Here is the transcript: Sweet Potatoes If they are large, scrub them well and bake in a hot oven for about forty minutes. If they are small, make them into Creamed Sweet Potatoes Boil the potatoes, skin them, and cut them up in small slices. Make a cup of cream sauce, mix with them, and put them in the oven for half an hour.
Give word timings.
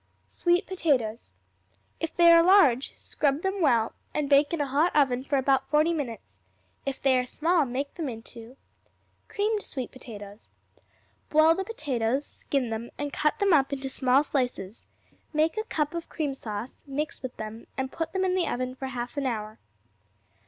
Sweet 0.29 0.65
Potatoes 0.65 1.31
If 1.99 2.17
they 2.17 2.31
are 2.31 2.41
large, 2.41 2.95
scrub 2.97 3.43
them 3.43 3.61
well 3.61 3.93
and 4.15 4.27
bake 4.27 4.51
in 4.51 4.59
a 4.59 4.65
hot 4.65 4.91
oven 4.95 5.23
for 5.23 5.37
about 5.37 5.69
forty 5.69 5.93
minutes. 5.93 6.39
If 6.87 6.99
they 6.99 7.19
are 7.19 7.25
small, 7.27 7.65
make 7.65 7.93
them 7.93 8.09
into 8.09 8.57
Creamed 9.27 9.61
Sweet 9.61 9.91
Potatoes 9.91 10.49
Boil 11.29 11.53
the 11.53 11.63
potatoes, 11.63 12.25
skin 12.25 12.71
them, 12.71 12.89
and 12.97 13.13
cut 13.13 13.37
them 13.37 13.53
up 13.53 13.71
in 13.71 13.87
small 13.87 14.23
slices. 14.23 14.87
Make 15.33 15.55
a 15.55 15.63
cup 15.65 15.93
of 15.93 16.09
cream 16.09 16.33
sauce, 16.33 16.81
mix 16.87 17.21
with 17.21 17.37
them, 17.37 17.67
and 17.77 17.91
put 17.91 18.11
them 18.11 18.25
in 18.25 18.33
the 18.33 18.47
oven 18.47 18.73
for 18.73 18.87
half 18.87 19.17
an 19.17 19.27
hour. 19.27 19.59